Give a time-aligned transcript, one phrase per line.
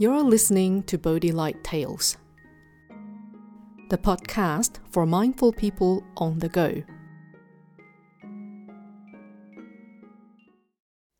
[0.00, 2.16] You're listening to Bodhi Light Tales,
[3.90, 6.82] the podcast for mindful people on the go.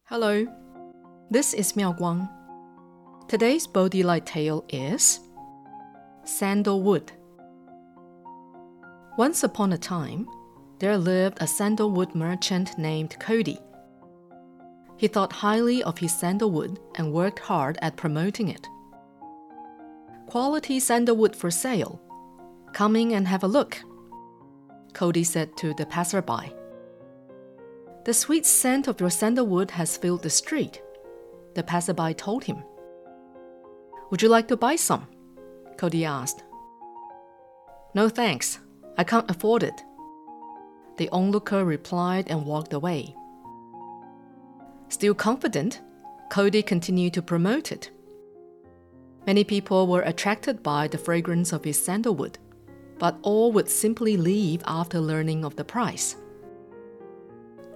[0.05, 0.47] Hello,
[1.31, 2.27] this is Miao Guang.
[3.29, 5.21] Today's Bodhi Light tale is
[6.25, 7.13] Sandalwood.
[9.19, 10.27] Once upon a time,
[10.79, 13.59] there lived a sandalwood merchant named Cody.
[15.01, 18.69] He thought highly of his sandalwood and worked hard at promoting it.
[20.27, 22.03] Quality sandalwood for sale.
[22.75, 23.79] Coming and have a look,
[24.93, 26.53] Cody said to the passerby.
[28.05, 30.83] The sweet scent of your sandalwood has filled the street,
[31.55, 32.63] the passerby told him.
[34.11, 35.07] Would you like to buy some?
[35.79, 36.45] Cody asked.
[37.95, 38.59] No thanks,
[38.99, 39.83] I can't afford it.
[40.99, 43.17] The onlooker replied and walked away.
[44.91, 45.81] Still confident,
[46.31, 47.91] Cody continued to promote it.
[49.27, 52.39] Many people were attracted by the fragrance of his sandalwood,
[52.99, 56.17] but all would simply leave after learning of the price.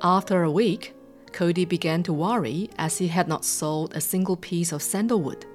[0.02, 0.94] After a week,
[1.32, 5.46] Cody began to worry as he had not sold a single piece of sandalwood.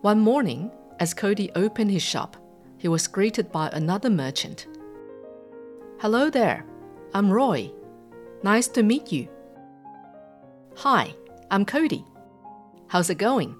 [0.00, 2.36] One morning, as Cody opened his shop,
[2.76, 4.66] he was greeted by another merchant.
[6.00, 6.66] Hello there,
[7.14, 7.72] I'm Roy.
[8.42, 9.28] Nice to meet you.
[10.80, 11.14] Hi,
[11.50, 12.04] I'm Cody.
[12.88, 13.56] How's it going?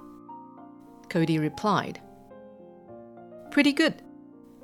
[1.09, 1.99] Cody replied.
[3.51, 4.03] Pretty good.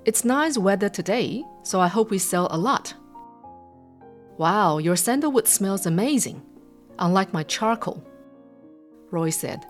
[0.04, 2.92] It's nice weather today, so I hope we sell a lot.
[4.36, 6.42] Wow, your sandalwood smells amazing,
[6.98, 8.04] unlike my charcoal,
[9.10, 9.64] Roy said.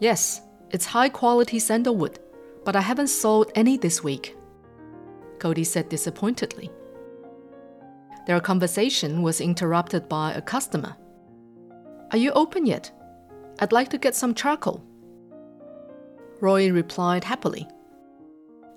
[0.00, 2.18] Yes, it's high quality sandalwood,
[2.62, 4.36] but I haven't sold any this week,
[5.38, 6.70] Cody said disappointedly.
[8.26, 10.94] Their conversation was interrupted by a customer.
[12.12, 12.90] Are you open yet?
[13.58, 14.84] I'd like to get some charcoal.
[16.40, 17.66] Roy replied happily.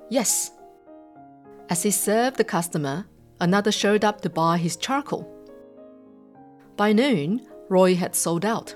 [0.10, 0.52] Yes.
[1.70, 3.06] As he served the customer,
[3.42, 5.30] another showed up to buy his charcoal.
[6.78, 8.74] By noon, Roy had sold out.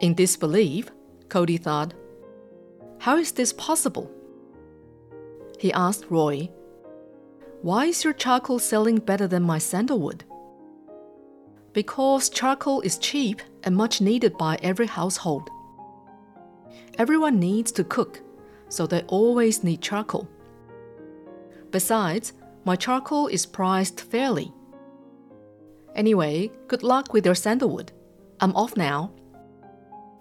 [0.00, 0.90] In disbelief,
[1.28, 1.92] Cody thought,
[3.00, 4.10] How is this possible?
[5.58, 6.48] He asked Roy,
[7.60, 10.24] Why is your charcoal selling better than my sandalwood?
[11.78, 15.48] Because charcoal is cheap and much needed by every household.
[16.98, 18.20] Everyone needs to cook,
[18.68, 20.28] so they always need charcoal.
[21.70, 22.32] Besides,
[22.64, 24.52] my charcoal is priced fairly.
[25.94, 27.92] Anyway, good luck with your sandalwood.
[28.40, 29.12] I'm off now.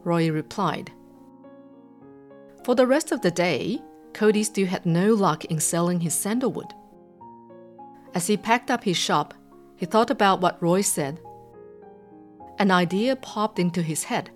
[0.03, 0.91] Roy replied.
[2.65, 3.81] For the rest of the day,
[4.13, 6.71] Cody still had no luck in selling his sandalwood.
[8.13, 9.33] As he packed up his shop,
[9.75, 11.19] he thought about what Roy said
[12.59, 14.31] an idea popped into his head.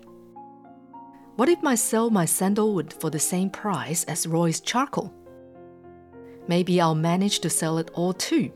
[1.36, 5.12] What if I sell my sandalwood for the same price as Roy's charcoal?
[6.46, 8.52] Maybe I'll manage to sell it all too.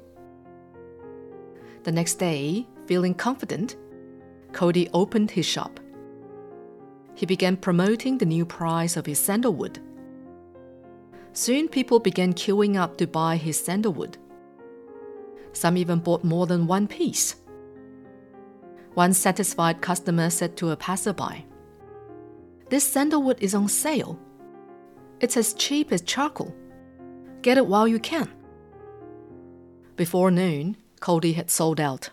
[1.85, 3.77] The next day, feeling confident,
[4.53, 5.81] Cody opened his shop.
[7.15, 9.79] He began promoting the new price of his sandalwood.
[11.33, 14.19] Soon people began queuing up to buy his sandalwood.
[15.53, 17.37] Some even bought more than one piece.
[18.97, 21.45] One satisfied customer said to a passerby,
[22.71, 24.19] This sandalwood is on sale.
[25.21, 26.57] It's as cheap as charcoal.
[27.43, 28.31] Get it while you can.
[29.97, 32.09] Before noon, Cody had sold out.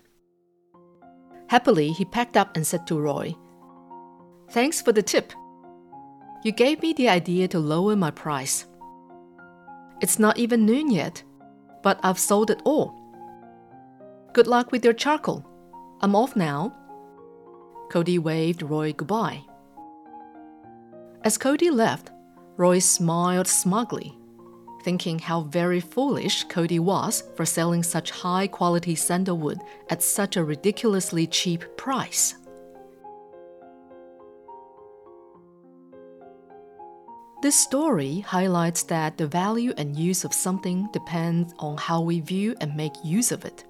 [1.48, 3.34] Happily, he packed up and said to Roy,
[4.52, 5.32] Thanks for the tip.
[6.44, 8.66] You gave me the idea to lower my price.
[10.02, 11.24] It's not even noon yet,
[11.82, 12.94] but I've sold it all.
[14.34, 15.50] Good luck with your charcoal.
[16.04, 16.76] I'm off now.
[17.90, 19.42] Cody waved Roy goodbye.
[21.24, 22.12] As Cody left,
[22.58, 24.14] Roy smiled smugly,
[24.84, 29.60] thinking how very foolish Cody was for selling such high quality sandalwood
[29.90, 32.36] at such a ridiculously cheap price.
[37.42, 42.56] This story highlights that the value and use of something depends on how we view
[42.60, 43.64] and make use of it.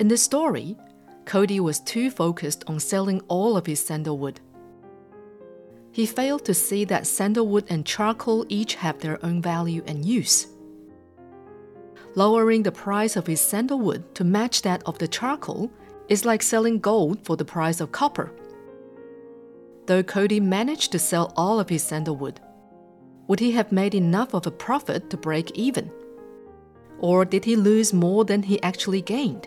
[0.00, 0.78] In the story,
[1.26, 4.40] Cody was too focused on selling all of his sandalwood.
[5.92, 10.46] He failed to see that sandalwood and charcoal each have their own value and use.
[12.14, 15.70] Lowering the price of his sandalwood to match that of the charcoal
[16.08, 18.32] is like selling gold for the price of copper.
[19.84, 22.40] Though Cody managed to sell all of his sandalwood,
[23.28, 25.92] would he have made enough of a profit to break even?
[27.00, 29.46] Or did he lose more than he actually gained?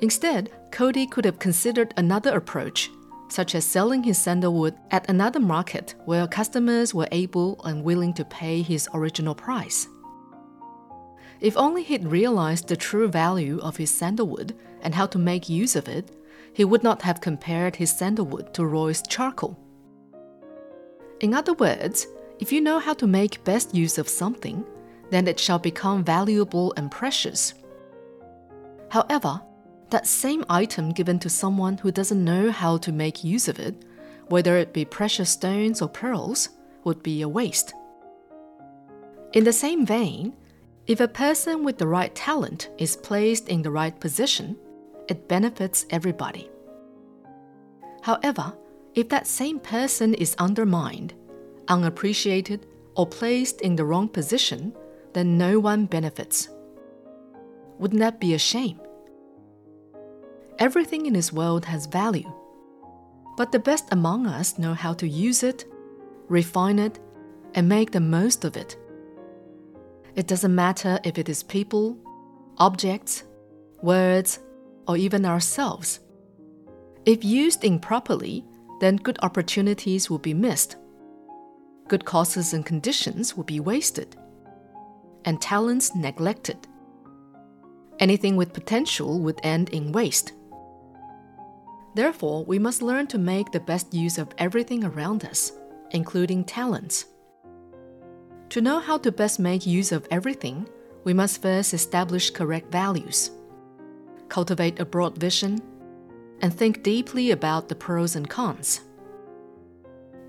[0.00, 2.90] Instead, Cody could have considered another approach,
[3.28, 8.24] such as selling his sandalwood at another market where customers were able and willing to
[8.24, 9.88] pay his original price.
[11.40, 15.76] If only he'd realized the true value of his sandalwood and how to make use
[15.76, 16.10] of it,
[16.52, 19.58] he would not have compared his sandalwood to Roy's charcoal.
[21.20, 22.06] In other words,
[22.38, 24.64] if you know how to make best use of something,
[25.10, 27.54] then it shall become valuable and precious.
[28.90, 29.40] However,
[29.90, 33.84] that same item given to someone who doesn't know how to make use of it,
[34.28, 36.48] whether it be precious stones or pearls,
[36.84, 37.74] would be a waste.
[39.32, 40.32] In the same vein,
[40.86, 44.56] if a person with the right talent is placed in the right position,
[45.08, 46.48] it benefits everybody.
[48.02, 48.52] However,
[48.94, 51.12] if that same person is undermined,
[51.68, 52.66] unappreciated,
[52.96, 54.72] or placed in the wrong position,
[55.12, 56.48] then no one benefits.
[57.78, 58.80] Wouldn't that be a shame?
[60.58, 62.32] Everything in this world has value,
[63.36, 65.66] but the best among us know how to use it,
[66.28, 66.98] refine it,
[67.54, 68.78] and make the most of it.
[70.14, 71.98] It doesn't matter if it is people,
[72.56, 73.24] objects,
[73.82, 74.38] words,
[74.88, 76.00] or even ourselves.
[77.04, 78.42] If used improperly,
[78.80, 80.76] then good opportunities will be missed.
[81.88, 84.16] Good causes and conditions will be wasted,
[85.26, 86.66] and talents neglected.
[87.98, 90.32] Anything with potential would end in waste.
[91.96, 95.52] Therefore, we must learn to make the best use of everything around us,
[95.92, 97.06] including talents.
[98.50, 100.68] To know how to best make use of everything,
[101.04, 103.30] we must first establish correct values,
[104.28, 105.62] cultivate a broad vision,
[106.42, 108.82] and think deeply about the pros and cons.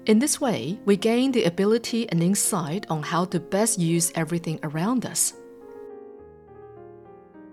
[0.06, 4.58] In this way, we gain the ability and insight on how to best use everything
[4.64, 5.34] around us.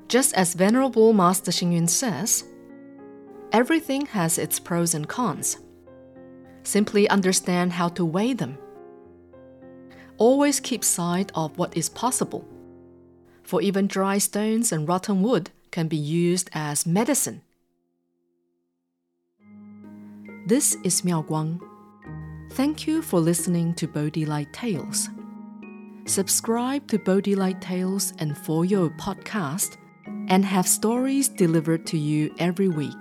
[0.06, 2.44] Just as Venerable Master Xing says,
[3.54, 5.58] everything has its pros and cons.
[6.64, 8.58] Simply understand how to weigh them.
[10.18, 12.44] Always keep sight of what is possible,
[13.44, 17.42] for even dry stones and rotten wood can be used as medicine.
[20.46, 21.60] This is Miao Guang.
[22.52, 25.08] Thank you for listening to Bodhi Light Tales.
[26.06, 29.76] Subscribe to Bodhi Light Tales and For Your podcast
[30.28, 33.00] and have stories delivered to you every week.